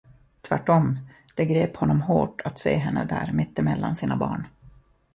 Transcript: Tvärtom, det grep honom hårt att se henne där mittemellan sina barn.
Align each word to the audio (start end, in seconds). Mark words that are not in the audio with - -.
Tvärtom, 0.41 0.99
det 1.35 1.45
grep 1.45 1.75
honom 1.77 2.01
hårt 2.01 2.41
att 2.41 2.59
se 2.59 2.75
henne 2.75 3.05
där 3.05 3.31
mittemellan 3.33 3.95
sina 3.95 4.17
barn. 4.17 4.47